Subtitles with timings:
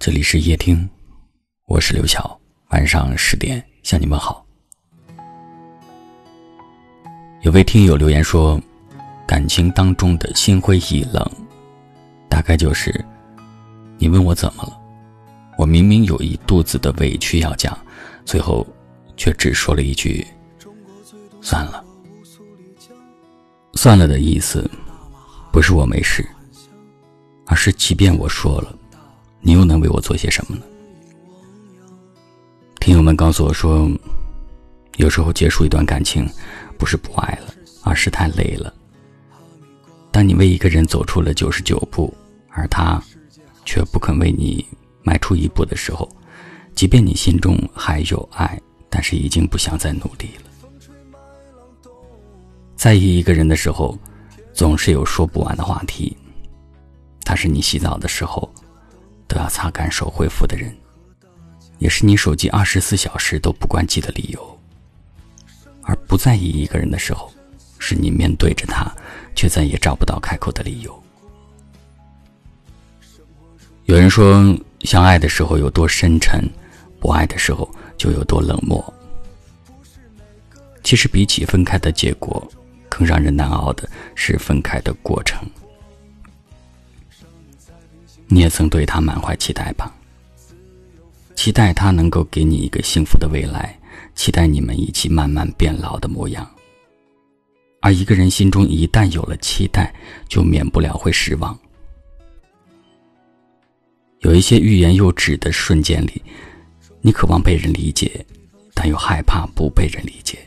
[0.00, 0.88] 这里是夜听，
[1.66, 2.40] 我是刘晓。
[2.70, 4.42] 晚上十点向你们好。
[7.42, 8.58] 有位听友留言说，
[9.28, 11.22] 感情当中的心灰意冷，
[12.30, 13.04] 大概就是
[13.98, 14.80] 你问我怎么了，
[15.58, 17.78] 我明明有一肚子的委屈要讲，
[18.24, 18.66] 最后
[19.18, 20.26] 却只说了一句
[21.42, 21.84] “算了”。
[23.76, 24.66] 算了的意思，
[25.52, 26.26] 不是我没事，
[27.44, 28.74] 而是即便我说了。
[29.42, 30.62] 你又能为我做些什么呢？
[32.78, 33.90] 听友们告诉我说，
[34.96, 36.28] 有时候结束一段感情，
[36.78, 38.72] 不是不爱了，而是太累了。
[40.10, 42.12] 当你为一个人走出了九十九步，
[42.50, 43.02] 而他
[43.64, 44.66] 却不肯为你
[45.02, 46.08] 迈出一步的时候，
[46.74, 51.90] 即便你心中还有爱，但是已经不想再努力了。
[52.76, 53.96] 在意一个人的时候，
[54.52, 56.16] 总是有说不完的话题。
[57.24, 58.50] 他是你洗澡的时候。
[59.30, 60.76] 都要擦干手回复的人，
[61.78, 64.58] 也是你手机二十四小时都不关机的理由。
[65.82, 67.32] 而不在意一个人的时候，
[67.78, 68.92] 是你面对着他，
[69.36, 71.02] 却再也找不到开口的理由。
[73.84, 76.44] 有人说，相爱的时候有多深沉，
[76.98, 78.82] 不爱的时候就有多冷漠。
[80.82, 82.46] 其实，比起分开的结果，
[82.88, 85.40] 更让人难熬的是分开的过程。
[88.32, 89.92] 你也曾对他满怀期待吧？
[91.34, 93.76] 期待他能够给你一个幸福的未来，
[94.14, 96.48] 期待你们一起慢慢变老的模样。
[97.80, 99.92] 而一个人心中一旦有了期待，
[100.28, 101.58] 就免不了会失望。
[104.20, 106.22] 有一些欲言又止的瞬间里，
[107.00, 108.24] 你渴望被人理解，
[108.74, 110.38] 但又害怕不被人理解。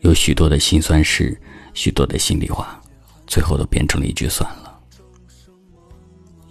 [0.00, 1.40] 有许多的心酸事，
[1.72, 2.78] 许多的心里话，
[3.26, 4.61] 最后都变成了一句算了。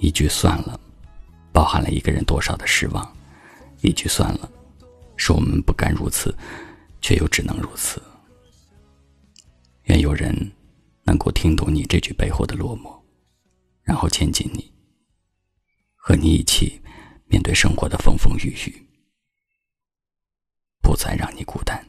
[0.02, 0.80] 一句算了，
[1.54, 3.06] 包含了一个人多少的失望；
[3.82, 4.52] 一句算了，
[5.16, 6.36] 是我们不甘如此，
[7.02, 8.02] 却又只能如此。
[9.84, 10.34] 愿有人
[11.04, 13.00] 能够听懂你这句背后的落寞，
[13.84, 14.74] 然后牵紧你，
[15.96, 16.82] 和你一起
[17.28, 18.84] 面对生活的风风雨雨，
[20.82, 21.80] 不再让你孤单。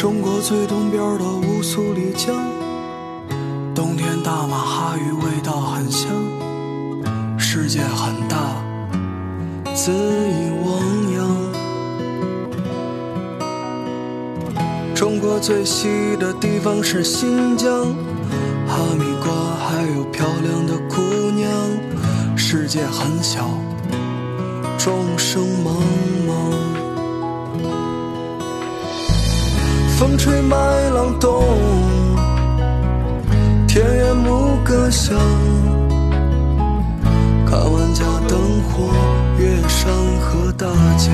[0.00, 2.34] 中国最东边的乌苏里江，
[3.74, 6.10] 冬天大马哈鱼味道很香。
[7.38, 8.56] 世界很大，
[9.74, 10.80] 恣意汪
[11.12, 11.20] 洋。
[14.94, 17.68] 中国最西的地方是新疆，
[18.66, 19.30] 哈密瓜
[19.68, 21.46] 还有漂亮的姑娘。
[22.38, 23.50] 世界很小，
[24.78, 25.76] 众生茫
[26.26, 26.69] 茫。
[30.00, 30.56] 风吹麦
[30.94, 31.44] 浪动，
[33.68, 35.14] 田园牧歌响。
[37.46, 38.90] 看万家灯火，
[39.38, 40.66] 月山和大
[40.96, 41.12] 江。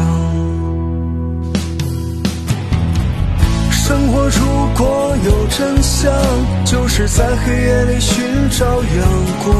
[3.72, 6.12] 生活如果有真相，
[6.64, 8.24] 就是在黑夜里寻
[8.56, 9.08] 找阳
[9.42, 9.56] 光。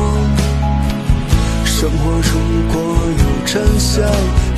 [1.65, 2.39] 生活如
[2.73, 2.81] 果
[3.19, 4.05] 有真相，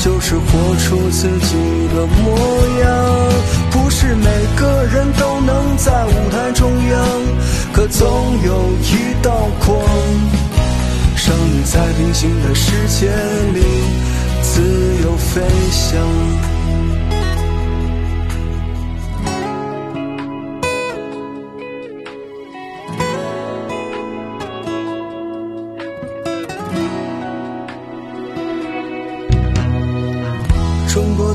[0.08, 1.54] 就是活出自己
[1.94, 2.34] 的模
[2.80, 2.88] 样。
[3.70, 4.24] 不是每
[4.56, 6.98] 个人都能在舞台中央，
[7.74, 8.08] 可总
[8.42, 9.78] 有一道光，
[11.14, 13.10] 让你在平行的世界
[13.52, 13.60] 里
[14.40, 14.62] 自
[15.04, 16.47] 由飞翔。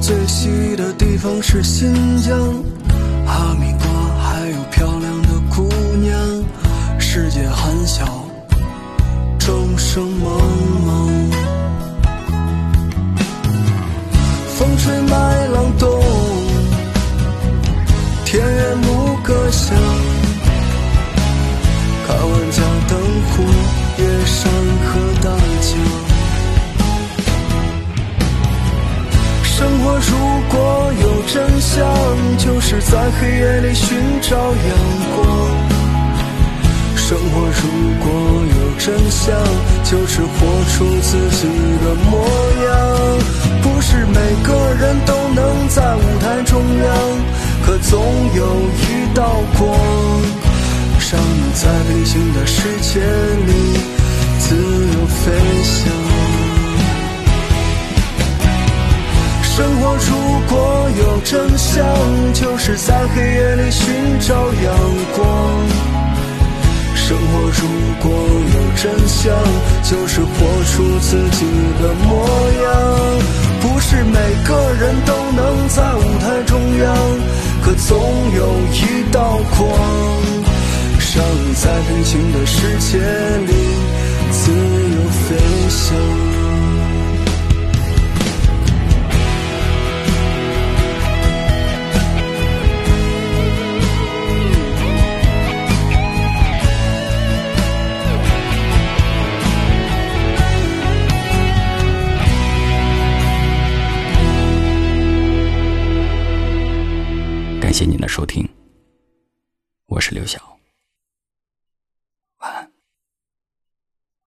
[0.03, 2.37] 最西的地方是新疆，
[3.25, 3.87] 哈密瓜
[4.21, 5.65] 还有漂亮的姑
[6.01, 6.43] 娘。
[6.99, 8.03] 世界很小，
[9.39, 10.27] 众生茫
[10.85, 10.91] 茫。
[14.57, 15.89] 风吹麦浪动，
[18.25, 19.73] 田园牧歌响。
[22.05, 22.99] 看万家灯
[23.29, 23.41] 火，
[23.99, 24.51] 夜山
[24.83, 24.99] 和
[31.33, 31.83] 真相，
[32.37, 34.77] 就是在黑夜里寻找阳
[35.15, 35.27] 光。
[36.95, 37.63] 生活如
[38.03, 38.05] 果
[38.53, 39.33] 有真相，
[39.83, 40.29] 就是活
[40.69, 41.47] 出自己
[41.83, 42.23] 的模
[42.67, 42.69] 样。
[43.63, 44.13] 不是每
[44.43, 46.93] 个人都能在舞台中央，
[47.65, 47.99] 可总
[48.35, 48.45] 有
[48.77, 49.75] 一道光，
[51.11, 52.99] 让你在平行的世界
[53.47, 53.51] 里
[54.37, 55.31] 自由飞
[55.63, 56.42] 翔。
[59.55, 60.17] 生活如
[60.49, 61.85] 果有真相，
[62.33, 64.73] 就是在黑夜里寻找阳
[65.15, 65.27] 光。
[66.95, 67.67] 生活如
[68.01, 68.11] 果
[68.55, 69.31] 有真相，
[69.83, 70.33] 就是活
[70.71, 71.45] 出自己
[71.79, 72.25] 的模
[72.63, 72.65] 样。
[73.61, 74.17] 不是每
[74.47, 76.97] 个人都能在舞台中央，
[77.63, 77.95] 可总
[78.35, 79.69] 有一道光，
[81.13, 81.23] 让
[81.53, 82.97] 在平行的世界
[83.45, 83.53] 里
[84.31, 85.37] 自由飞
[85.69, 86.32] 翔。
[107.83, 108.47] 谢您的收听，
[109.87, 110.52] 我是刘晓。